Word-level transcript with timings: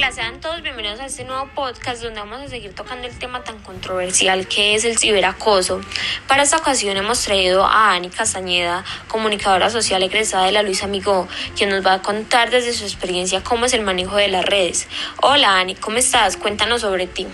Hola, 0.00 0.12
sean 0.12 0.40
todos 0.40 0.62
bienvenidos 0.62 0.98
a 0.98 1.04
este 1.04 1.24
nuevo 1.24 1.46
podcast 1.54 2.00
donde 2.02 2.20
vamos 2.20 2.40
a 2.40 2.48
seguir 2.48 2.74
tocando 2.74 3.06
el 3.06 3.18
tema 3.18 3.44
tan 3.44 3.58
controversial 3.58 4.48
que 4.48 4.74
es 4.74 4.86
el 4.86 4.96
ciberacoso. 4.96 5.82
Para 6.26 6.42
esta 6.42 6.56
ocasión 6.56 6.96
hemos 6.96 7.20
traído 7.20 7.66
a 7.66 7.92
Ani 7.92 8.08
Castañeda, 8.08 8.82
comunicadora 9.08 9.68
social 9.68 10.02
egresada 10.02 10.46
de 10.46 10.52
la 10.52 10.62
Luisa 10.62 10.86
Amigo, 10.86 11.28
quien 11.54 11.68
nos 11.68 11.84
va 11.84 11.92
a 11.92 12.02
contar 12.02 12.48
desde 12.48 12.72
su 12.72 12.84
experiencia 12.84 13.44
cómo 13.44 13.66
es 13.66 13.74
el 13.74 13.82
manejo 13.82 14.16
de 14.16 14.28
las 14.28 14.46
redes. 14.46 14.88
Hola 15.20 15.58
Ani, 15.58 15.74
¿cómo 15.74 15.98
estás? 15.98 16.38
Cuéntanos 16.38 16.80
sobre 16.80 17.06
ti. 17.06 17.26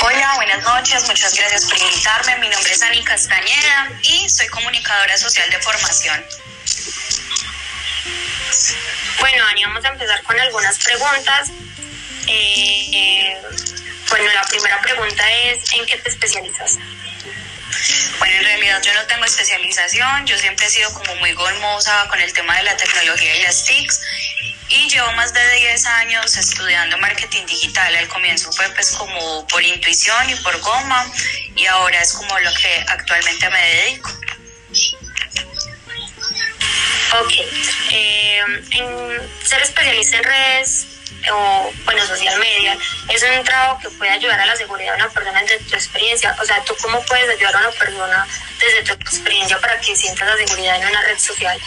Hola, 0.00 0.32
buenas 0.36 0.64
noches, 0.64 1.06
muchas 1.06 1.34
gracias 1.34 1.66
por 1.66 1.76
invitarme. 1.76 2.38
Mi 2.38 2.48
nombre 2.48 2.72
es 2.72 2.82
Ani 2.82 3.04
Castañeda 3.04 3.92
y 4.04 4.26
soy 4.30 4.48
comunicadora 4.48 5.18
social 5.18 5.50
de 5.50 5.58
formación. 5.58 6.24
Bueno, 9.18 9.44
Ani, 9.46 9.64
vamos 9.64 9.84
a 9.84 9.88
empezar 9.88 10.22
con 10.22 10.38
algunas 10.38 10.78
preguntas. 10.78 11.50
Eh, 12.26 13.36
bueno, 14.08 14.32
la 14.32 14.42
primera 14.44 14.80
pregunta 14.80 15.32
es, 15.32 15.72
¿en 15.72 15.86
qué 15.86 15.96
te 15.98 16.10
especializas? 16.10 16.78
Bueno, 18.18 18.36
en 18.36 18.44
realidad 18.44 18.82
yo 18.82 18.92
no 18.94 19.02
tengo 19.06 19.24
especialización, 19.24 20.26
yo 20.26 20.36
siempre 20.38 20.66
he 20.66 20.70
sido 20.70 20.92
como 20.92 21.14
muy 21.16 21.32
golmosa 21.32 22.06
con 22.08 22.20
el 22.20 22.32
tema 22.32 22.56
de 22.56 22.64
la 22.64 22.76
tecnología 22.76 23.34
y 23.36 23.42
las 23.42 23.64
TICs 23.64 24.00
y 24.68 24.88
llevo 24.88 25.12
más 25.12 25.32
de 25.34 25.54
10 25.56 25.86
años 25.86 26.36
estudiando 26.36 26.96
marketing 26.98 27.44
digital. 27.46 27.94
Al 27.94 28.08
comienzo 28.08 28.52
fue 28.52 28.68
pues 28.70 28.92
como 28.92 29.46
por 29.48 29.62
intuición 29.62 30.30
y 30.30 30.34
por 30.36 30.58
goma 30.60 31.06
y 31.56 31.66
ahora 31.66 32.00
es 32.00 32.12
como 32.12 32.38
lo 32.38 32.52
que 32.54 32.84
actualmente 32.88 33.50
me 33.50 33.66
dedico. 33.74 34.10
Ok, 37.20 37.32
en 37.90 39.30
ser 39.44 39.60
especialista 39.60 40.16
en 40.16 40.24
redes 40.24 40.86
o, 41.30 41.72
bueno, 41.84 42.06
social 42.06 42.38
media, 42.38 42.76
es 43.08 43.22
un 43.22 43.44
trabajo 43.44 43.78
que 43.80 43.90
puede 43.90 44.10
ayudar 44.10 44.40
a 44.40 44.46
la 44.46 44.56
seguridad 44.56 44.92
de 44.96 45.02
una 45.02 45.10
persona 45.10 45.42
desde 45.42 45.58
tu 45.58 45.74
experiencia. 45.74 46.34
O 46.40 46.44
sea, 46.44 46.64
¿tú 46.64 46.74
cómo 46.80 47.00
puedes 47.02 47.28
ayudar 47.28 47.56
a 47.56 47.58
una 47.60 47.70
persona 47.70 48.26
desde 48.58 48.82
tu 48.82 48.92
experiencia 48.94 49.60
para 49.60 49.78
que 49.78 49.94
sienta 49.94 50.24
la 50.24 50.36
seguridad 50.36 50.76
en 50.80 50.88
una 50.88 51.02
red 51.02 51.18
social? 51.18 51.60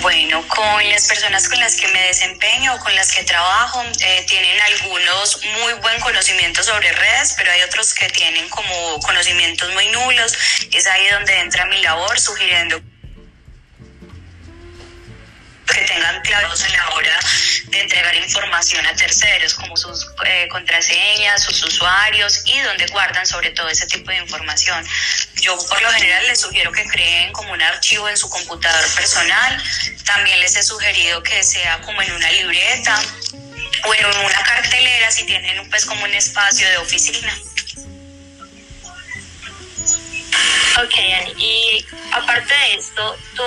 Bueno, 0.00 0.46
con 0.48 0.90
las 0.90 1.06
personas 1.06 1.48
con 1.48 1.60
las 1.60 1.76
que 1.76 1.86
me 1.88 2.02
desempeño 2.06 2.74
o 2.74 2.78
con 2.78 2.94
las 2.94 3.12
que 3.12 3.24
trabajo, 3.24 3.84
eh, 4.00 4.24
tienen 4.28 4.60
algunos 4.60 5.44
muy 5.60 5.74
buen 5.74 6.00
conocimiento 6.00 6.62
sobre 6.62 6.92
redes, 6.92 7.34
pero 7.36 7.52
hay 7.52 7.62
otros 7.62 7.94
que 7.94 8.08
tienen 8.08 8.48
como 8.48 8.98
conocimientos 9.00 9.72
muy 9.74 9.88
nulos. 9.88 10.32
Es 10.72 10.86
ahí 10.86 11.08
donde 11.10 11.38
entra 11.40 11.66
mi 11.66 11.80
labor, 11.82 12.18
sugiriendo 12.18 12.80
que 15.72 15.80
tengan 15.82 16.20
claros 16.22 16.62
en 16.64 16.72
la 16.72 16.88
hora 16.90 17.18
de 17.66 17.80
entregar 17.80 18.14
información 18.16 18.84
a 18.86 18.94
terceros, 18.94 19.54
como 19.54 19.76
sus 19.76 20.06
eh, 20.26 20.46
contraseñas, 20.48 21.42
sus 21.42 21.62
usuarios 21.64 22.42
y 22.44 22.60
donde 22.60 22.86
guardan 22.86 23.26
sobre 23.26 23.50
todo 23.50 23.68
ese 23.68 23.86
tipo 23.86 24.10
de 24.10 24.18
información. 24.18 24.86
Yo 25.36 25.56
por 25.68 25.80
lo 25.80 25.90
general 25.92 26.26
les 26.26 26.40
sugiero 26.40 26.70
que 26.72 26.84
creen 26.84 27.32
como 27.32 27.52
un 27.52 27.62
archivo 27.62 28.08
en 28.08 28.16
su 28.16 28.28
computador 28.28 28.86
personal. 28.94 29.62
También 30.04 30.38
les 30.40 30.56
he 30.56 30.62
sugerido 30.62 31.22
que 31.22 31.42
sea 31.42 31.80
como 31.80 32.02
en 32.02 32.12
una 32.12 32.30
libreta 32.32 33.00
o 33.84 33.94
en 33.94 34.06
una 34.06 34.42
cartelera 34.44 35.10
si 35.10 35.24
tienen 35.24 35.68
pues 35.70 35.86
como 35.86 36.04
un 36.04 36.12
espacio 36.14 36.68
de 36.68 36.76
oficina. 36.78 37.34
Ok, 40.78 40.94
Ani, 41.20 41.34
y 41.36 41.86
aparte 42.12 42.54
de 42.54 42.74
esto, 42.74 43.16
¿tú 43.36 43.42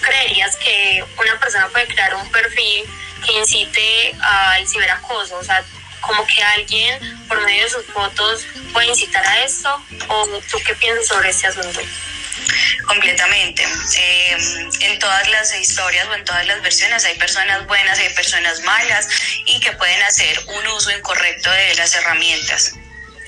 creerías 0.00 0.56
que 0.56 1.04
una 1.18 1.38
persona 1.38 1.68
puede 1.68 1.86
crear 1.86 2.14
un 2.14 2.30
perfil 2.30 2.84
que 3.24 3.32
incite 3.32 4.14
al 4.20 4.66
ciberacoso? 4.66 5.36
O 5.36 5.44
sea, 5.44 5.62
como 6.00 6.26
que 6.26 6.42
alguien 6.42 7.26
por 7.28 7.42
medio 7.42 7.64
de 7.64 7.70
sus 7.70 7.86
fotos 7.86 8.46
puede 8.72 8.86
incitar 8.86 9.26
a 9.26 9.44
esto, 9.44 9.82
o 10.08 10.26
tú 10.50 10.58
qué 10.66 10.74
piensas 10.74 11.08
sobre 11.08 11.28
este 11.28 11.46
asunto? 11.46 11.80
Completamente. 12.86 13.64
Eh, 13.96 14.36
en 14.80 14.98
todas 14.98 15.28
las 15.28 15.54
historias 15.54 16.06
o 16.08 16.14
en 16.14 16.24
todas 16.24 16.46
las 16.46 16.62
versiones 16.62 17.04
hay 17.04 17.16
personas 17.16 17.66
buenas 17.66 17.98
hay 17.98 18.08
personas 18.10 18.60
malas 18.62 19.08
y 19.46 19.60
que 19.60 19.72
pueden 19.72 20.02
hacer 20.02 20.38
un 20.46 20.66
uso 20.68 20.90
incorrecto 20.90 21.50
de 21.50 21.74
las 21.74 21.94
herramientas. 21.94 22.74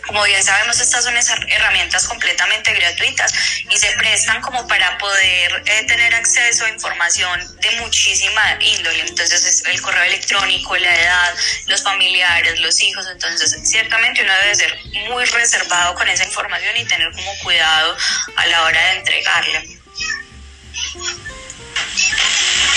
Como 0.06 0.22
bien 0.24 0.42
sabemos, 0.42 0.80
estas 0.80 1.04
son 1.04 1.14
herramientas 1.48 2.06
completamente 2.06 2.72
gratuitas 2.74 3.32
y 3.70 3.76
se 3.76 3.90
prestan 3.92 4.40
como 4.42 4.66
para 4.66 4.98
poder 4.98 5.62
eh, 5.66 5.84
tener 5.86 6.14
acceso 6.14 6.66
a 6.66 6.70
información 6.70 7.40
de 7.60 7.70
muchísima 7.80 8.58
índole. 8.60 9.00
Entonces, 9.06 9.44
es 9.44 9.64
el 9.66 9.80
correo 9.80 10.04
electrónico, 10.04 10.76
la 10.76 10.94
edad, 10.94 11.34
los 11.66 11.82
familiares, 11.82 12.60
los 12.60 12.82
hijos. 12.82 13.06
Entonces, 13.10 13.56
ciertamente 13.64 14.22
uno 14.22 14.32
debe 14.42 14.54
ser 14.54 14.78
muy 15.08 15.24
reservado 15.24 15.94
con 15.94 16.08
esa 16.08 16.24
información 16.24 16.76
y 16.76 16.84
tener 16.84 17.10
como 17.12 17.38
cuidado 17.38 17.96
a 18.36 18.46
la 18.46 18.62
hora 18.64 18.80
de 18.80 18.98
entregarla. 18.98 19.62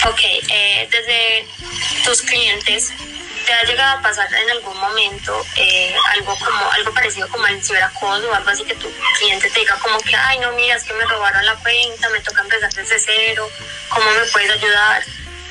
Ok, 0.05 0.19
eh, 0.23 0.87
desde 0.89 1.47
tus 2.05 2.21
clientes, 2.21 2.93
¿Te 3.47 3.53
ha 3.53 3.63
llegado 3.63 3.97
a 3.97 4.01
pasar 4.01 4.27
en 4.33 4.49
algún 4.49 4.77
momento 4.77 5.45
eh, 5.55 5.95
algo 6.15 6.37
como 6.37 6.71
algo 6.73 6.93
parecido 6.93 7.29
como 7.29 7.47
el 7.47 7.63
ciberacoso 7.63 8.29
o 8.29 8.33
algo 8.33 8.49
así 8.49 8.65
que 8.65 8.75
tu 8.75 8.91
cliente 9.17 9.49
te 9.49 9.61
diga 9.61 9.75
como 9.79 9.97
que, 9.99 10.13
ay, 10.13 10.37
no, 10.39 10.51
mira, 10.51 10.75
es 10.75 10.83
que 10.83 10.91
me 10.91 11.05
robaron 11.05 11.45
la 11.45 11.55
cuenta, 11.55 12.09
me 12.09 12.19
toca 12.19 12.41
empezar 12.41 12.73
desde 12.73 12.99
cero, 12.99 13.49
¿cómo 13.87 14.05
me 14.11 14.25
puedes 14.33 14.51
ayudar? 14.51 15.01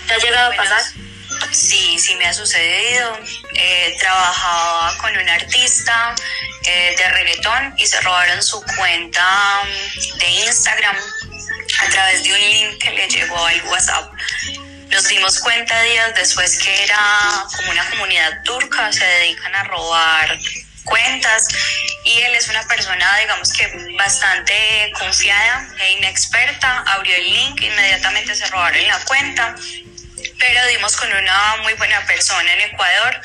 ¿Te 0.07 0.13
ha 0.13 0.19
llegado 0.19 0.53
a 0.53 0.57
pasar? 0.57 0.83
Sí, 1.53 1.99
sí 1.99 2.15
me 2.17 2.27
ha 2.27 2.35
sucedido. 2.35 3.19
Eh, 3.55 3.97
trabajaba 3.99 4.99
con 4.99 5.17
un 5.17 5.29
artista 5.31 6.15
eh, 6.65 6.95
de 6.99 7.09
reggaetón 7.09 7.75
y 7.79 7.87
se 7.87 7.99
robaron 8.03 8.43
su 8.43 8.63
cuenta 8.77 9.63
mm, 9.65 10.19
de 10.19 10.27
Instagram 10.27 10.97
a 11.81 11.89
través 11.89 12.25
de 12.25 12.33
un 12.35 12.41
link 12.41 12.79
que 12.79 12.91
le 12.91 13.09
llegó 13.09 13.43
al 13.43 13.63
WhatsApp. 13.69 14.13
Nos 14.91 15.09
dimos 15.09 15.41
cuenta 15.41 15.83
días 15.83 16.15
después 16.15 16.59
que 16.59 16.85
era 16.85 17.45
como 17.57 17.71
una 17.71 17.89
comunidad 17.91 18.43
turca, 18.45 18.93
se 18.93 19.05
dedican 19.05 19.55
a 19.55 19.65
robar 19.65 20.39
cuentas 20.85 21.49
y 22.05 22.21
él 22.23 22.35
es 22.35 22.49
una 22.49 22.63
persona, 22.69 23.19
digamos 23.19 23.53
que 23.53 23.67
bastante 23.99 24.93
confiada 24.99 25.69
e 25.81 25.93
inexperta, 25.93 26.85
abrió 26.87 27.15
el 27.17 27.33
link, 27.33 27.61
inmediatamente 27.61 28.35
se 28.35 28.47
robaron 28.47 28.87
la 28.87 28.99
cuenta, 29.01 29.55
pero 30.39 30.67
dimos 30.69 30.97
con 30.97 31.13
una 31.13 31.57
muy 31.63 31.75
buena 31.75 32.07
persona 32.07 32.53
en 32.55 32.61
Ecuador, 32.73 33.21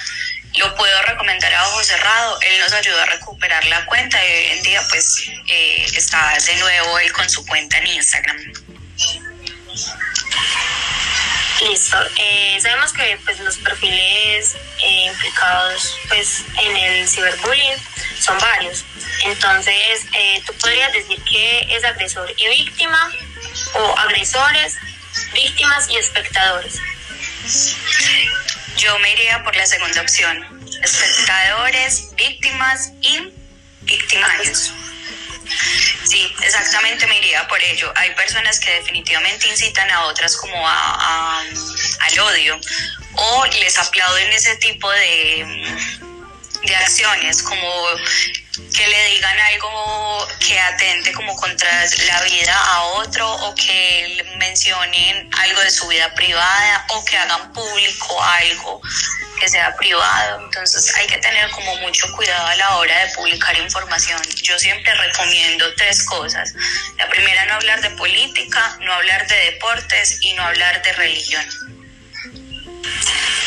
lo 0.58 0.76
puedo 0.76 1.02
recomendar 1.04 1.54
a 1.54 1.68
ojo 1.70 1.84
cerrado, 1.84 2.42
él 2.42 2.60
nos 2.60 2.74
ayudó 2.74 3.00
a 3.02 3.06
recuperar 3.06 3.64
la 3.66 3.86
cuenta 3.86 4.18
y 4.26 4.32
hoy 4.32 4.58
en 4.58 4.64
día 4.64 4.82
pues 4.90 5.30
eh, 5.48 5.86
está 5.96 6.36
de 6.46 6.56
nuevo 6.58 7.00
él 7.00 7.14
con 7.14 7.30
su 7.30 7.46
cuenta 7.46 7.78
en 7.78 7.88
Instagram. 7.88 8.81
Listo. 11.62 11.98
Eh, 12.18 12.58
sabemos 12.60 12.92
que 12.94 13.20
pues, 13.24 13.40
los 13.40 13.58
perfiles 13.58 14.56
eh, 14.84 15.06
implicados 15.06 15.96
pues, 16.08 16.44
en 16.60 16.76
el 16.76 17.08
ciberbullying 17.08 17.78
son 18.20 18.38
varios. 18.40 18.84
Entonces, 19.26 20.06
eh, 20.14 20.42
tú 20.46 20.54
podrías 20.56 20.92
decir 20.92 21.22
que 21.24 21.76
es 21.76 21.84
agresor 21.84 22.34
y 22.36 22.48
víctima, 22.48 23.12
o 23.74 23.98
agresores, 24.00 24.78
víctimas 25.34 25.90
y 25.90 25.98
espectadores. 25.98 26.80
Yo 28.78 28.98
me 29.00 29.12
iría 29.14 29.44
por 29.44 29.56
la 29.56 29.66
segunda 29.66 30.02
opción. 30.02 30.68
Espectadores, 30.82 32.16
víctimas 32.16 32.92
y 33.02 33.32
victimarios. 33.82 34.74
Sí, 36.04 36.34
exactamente 36.42 37.08
me 37.08 37.18
iría 37.18 37.48
por 37.48 37.62
ello. 37.62 37.92
Hay 37.96 38.14
personas 38.16 38.60
que 38.60 38.72
definitivamente 38.72 39.48
incitan 39.48 39.90
a 39.92 40.06
otras 40.06 40.36
como 40.38 40.68
a, 40.68 41.40
al 41.42 42.20
odio 42.20 42.60
o 43.14 43.46
les 43.46 43.78
aplauden 43.78 44.32
ese 44.32 44.56
tipo 44.58 44.90
de, 44.92 45.78
de 46.64 46.76
acciones 46.76 47.42
como 47.42 47.86
que 48.76 48.88
le 48.88 49.06
digan 49.10 49.38
algo 49.40 50.28
que 50.40 50.60
atente 50.60 51.12
como 51.14 51.36
contra 51.36 51.86
la 52.08 52.22
vida 52.24 52.58
a 52.58 52.84
otro 52.84 53.30
o 53.30 53.56
que 53.56 54.26
mencionen 54.38 55.30
algo 55.40 55.62
de 55.62 55.72
su 55.72 55.88
vida 55.88 56.14
privada 56.14 56.86
o 56.90 57.06
que 57.06 57.18
hagan 57.18 57.52
público 57.54 58.24
algo 58.24 58.82
que 59.42 59.50
sea 59.50 59.76
privado. 59.76 60.46
Entonces 60.46 60.96
hay 60.96 61.08
que 61.08 61.18
tener 61.18 61.50
como 61.50 61.76
mucho 61.78 62.10
cuidado 62.16 62.46
a 62.46 62.56
la 62.56 62.78
hora 62.78 63.06
de 63.06 63.12
publicar 63.16 63.58
información. 63.58 64.22
Yo 64.44 64.58
siempre 64.60 64.94
recomiendo 64.94 65.74
tres 65.74 66.04
cosas. 66.04 66.54
La 67.00 67.10
primera, 67.10 67.46
no 67.48 67.56
hablar 67.56 67.82
de 67.82 67.90
política, 67.92 68.78
no 68.82 68.94
hablar 68.94 69.28
de 69.28 69.36
deportes 69.52 70.20
y 70.22 70.34
no 70.34 70.44
hablar 70.44 70.80
de 70.84 70.94
religión. 70.94 71.44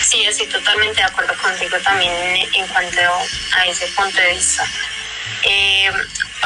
Sí, 0.02 0.25
estoy 0.25 0.49
totalmente 0.49 0.96
de 0.96 1.05
acuerdo 1.05 1.35
contigo 1.41 1.79
también 1.79 2.49
en 2.52 2.67
cuanto 2.67 3.00
a 3.52 3.67
ese 3.67 3.87
punto 3.88 4.20
de 4.20 4.35
vista. 4.35 4.67
Eh, 5.44 5.93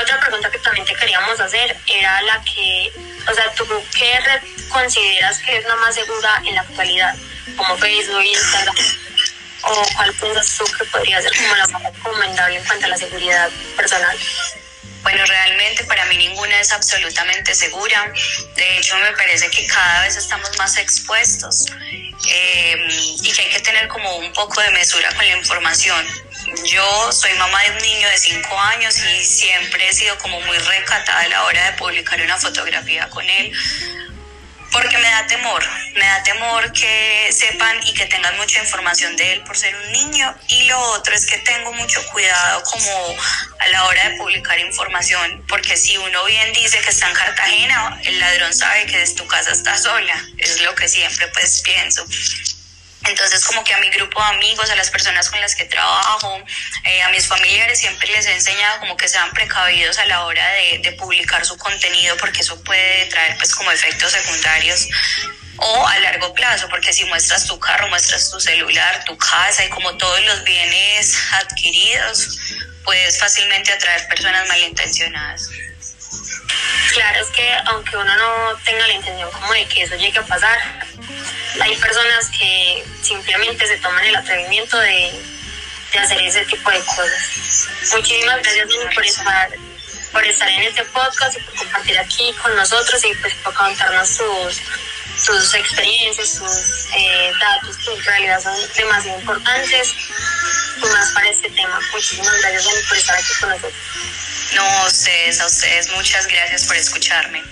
otra 0.01 0.21
pregunta 0.21 0.51
que 0.51 0.59
también 0.59 0.85
te 0.85 0.95
queríamos 0.95 1.41
hacer 1.41 1.75
era 1.87 2.21
la 2.23 2.43
que, 2.45 2.93
o 3.31 3.35
sea, 3.35 3.51
¿tú 3.55 3.67
qué 3.99 4.21
red 4.21 4.43
consideras 4.69 5.39
que 5.39 5.57
es 5.57 5.65
la 5.65 5.77
más 5.77 5.95
segura 5.95 6.43
en 6.45 6.55
la 6.55 6.61
actualidad? 6.61 7.17
Como 7.57 7.79
Facebook, 7.79 8.23
Instagram. 8.23 8.77
O 9.73 9.87
cuál 9.95 10.13
piensas 10.15 10.57
tú 10.57 10.65
que 10.77 10.85
podría 10.85 11.21
ser 11.21 11.33
como 11.37 11.57
la 11.57 11.67
más 11.69 11.83
recomendable 11.83 12.57
en 12.57 12.65
cuanto 12.65 12.87
a 12.87 12.89
la 12.89 12.97
seguridad 12.97 13.51
personal? 13.77 14.17
Bueno, 15.03 15.25
realmente 15.25 15.85
para 15.85 16.05
mí 16.07 16.17
ninguna 16.17 16.61
es 16.61 16.73
absolutamente 16.73 17.55
segura. 17.55 18.13
De 18.57 18.79
hecho, 18.79 18.97
me 18.99 19.13
parece 19.13 19.49
que 19.51 19.67
cada 19.67 20.03
vez 20.03 20.17
estamos 20.17 20.51
más 20.59 20.77
expuestos 20.77 21.67
eh, 22.29 22.77
y 23.23 23.33
que 23.33 23.43
hay 23.43 23.49
que 23.49 23.61
tener 23.61 23.89
como 23.89 24.17
un 24.17 24.33
poco 24.33 24.61
de 24.61 24.71
mesura 24.73 25.09
con 25.15 25.27
la 25.27 25.37
información. 25.37 26.05
Yo 26.65 27.13
soy 27.13 27.33
mamá 27.35 27.63
de 27.63 27.71
un 27.73 27.79
niño 27.79 28.09
de 28.09 28.19
5 28.19 28.61
años 28.61 28.99
y 28.99 29.25
siempre 29.25 29.89
he 29.89 29.93
sido 29.93 30.19
como 30.19 30.41
muy 30.41 30.59
recatada 30.59 31.21
a 31.21 31.29
la 31.29 31.45
hora 31.45 31.71
de 31.71 31.73
publicar 31.79 32.21
una 32.21 32.37
fotografía 32.37 33.09
con 33.09 33.29
él 33.29 33.53
porque 34.73 34.99
me 34.99 35.09
da 35.09 35.27
temor, 35.27 35.65
me 35.95 36.05
da 36.05 36.23
temor 36.23 36.73
que 36.73 37.31
sepan 37.33 37.77
y 37.87 37.95
que 37.95 38.07
tengan 38.07 38.37
mucha 38.37 38.61
información 38.61 39.17
de 39.17 39.35
él 39.35 39.43
por 39.43 39.57
ser 39.57 39.75
un 39.75 39.93
niño. 39.93 40.35
Y 40.49 40.65
lo 40.65 40.79
otro 40.93 41.15
es 41.15 41.27
que 41.27 41.39
tengo 41.39 41.73
mucho 41.73 42.05
cuidado 42.09 42.63
como 42.65 43.17
a 43.59 43.67
la 43.69 43.85
hora 43.85 44.09
de 44.09 44.17
publicar 44.17 44.59
información, 44.61 45.45
porque 45.49 45.77
si 45.77 45.97
uno 45.97 46.25
bien 46.25 46.53
dice 46.53 46.81
que 46.81 46.91
está 46.91 47.09
en 47.09 47.15
Cartagena, 47.15 48.01
el 48.05 48.19
ladrón 48.21 48.55
sabe 48.55 48.87
que 48.87 48.99
desde 48.99 49.15
tu 49.15 49.27
casa 49.27 49.53
está 49.53 49.77
sola, 49.77 50.15
es 50.39 50.61
lo 50.63 50.75
que 50.75 50.89
siempre 50.89 51.29
pues 51.29 51.63
pienso. 51.63 52.05
Entonces 53.09 53.45
como 53.45 53.65
que 53.65 53.75
a 53.75 53.79
mi 53.79 53.91
grupo 53.91 54.21
de 54.21 54.29
amigos, 54.29 54.71
a 54.71 54.77
las 54.77 54.91
personas 54.91 55.31
con 55.31 55.41
las 55.41 55.55
que 55.55 55.65
trabajo, 55.65 56.43
eh, 56.85 57.03
a 57.03 57.09
mis 57.11 57.27
familiares 57.27 57.81
siempre 57.81 58.09
les 58.09 58.27
he 58.27 58.33
enseñado 58.33 58.81
como 58.81 58.97
que 58.97 59.09
sean 59.09 59.31
precavidos 59.33 59.99
a 59.99 60.07
la 60.07 60.25
hora 60.25 60.47
de, 60.53 60.79
de, 60.79 60.93
publicar 60.93 61.45
su 61.45 61.57
contenido 61.57 62.17
porque 62.19 62.41
eso 62.41 62.63
puede 62.65 63.07
traer 63.07 63.37
pues 63.37 63.55
como 63.55 63.71
efectos 63.71 64.13
secundarios 64.13 64.89
o 65.57 65.87
a 65.87 65.99
largo 65.99 66.33
plazo 66.35 66.69
porque 66.69 66.93
si 66.93 67.05
muestras 67.07 67.47
tu 67.47 67.59
carro, 67.59 67.89
muestras 67.89 68.31
tu 68.31 68.41
celular, 68.41 69.05
tu 69.05 69.17
casa 69.17 69.65
y 69.65 69.69
como 69.69 69.97
todos 69.97 70.25
los 70.25 70.45
bienes 70.45 71.17
adquiridos, 71.33 72.39
puedes 72.85 73.19
fácilmente 73.19 73.73
atraer 73.73 74.07
personas 74.09 74.47
malintencionadas. 74.49 75.51
Claro, 76.93 77.21
es 77.21 77.29
que 77.29 77.53
aunque 77.67 77.97
uno 77.97 78.17
no 78.17 78.57
tenga 78.65 78.87
la 78.87 78.95
intención 78.95 79.31
como 79.31 79.53
de 79.53 79.67
que 79.67 79.83
eso 79.83 79.95
llegue 79.97 80.19
a 80.19 80.27
pasar, 80.27 80.59
hay 81.61 81.77
personas 81.77 82.29
que 82.31 82.85
simplemente 83.03 83.67
se 83.67 83.77
toman 83.79 84.05
el 84.05 84.17
atrevimiento 84.17 84.79
de, 84.79 85.13
de 85.93 85.99
hacer 85.99 86.21
ese 86.23 86.45
tipo 86.45 86.71
de 86.71 86.79
cosas. 86.81 87.69
Muchísimas 87.93 88.43
gracias 88.43 88.69
por 88.95 89.05
estar, 89.05 89.51
por 90.13 90.25
estar 90.25 90.49
en 90.49 90.63
este 90.63 90.85
podcast 90.85 91.37
y 91.37 91.43
por 91.43 91.55
compartir 91.55 91.99
aquí 91.99 92.35
con 92.43 92.55
nosotros 92.57 93.05
y 93.05 93.15
pues 93.17 93.35
por 93.37 93.55
contarnos 93.55 94.09
sus, 94.09 94.61
sus 95.25 95.55
experiencias, 95.55 96.29
sus 96.29 96.87
eh, 96.97 97.33
datos 97.41 97.77
que 97.79 97.93
en 97.95 98.05
realidad 98.05 98.43
son 98.43 98.55
demasiado 98.77 99.19
importantes 99.19 99.95
y 100.77 100.81
más 100.87 101.13
para 101.13 101.29
este 101.29 101.51
tema. 101.51 101.81
Muchísimas 101.93 102.41
gracias 102.41 102.65
por 102.89 102.99
estar 102.99 103.17
aquí 103.17 103.35
con 103.41 103.49
nosotros. 103.51 103.75
No, 104.55 104.63
a 104.63 104.87
ustedes, 104.87 105.41
a 105.41 105.47
ustedes, 105.47 105.91
muchas 105.91 106.27
gracias 106.27 106.65
por 106.65 106.77
escucharme. 106.77 107.43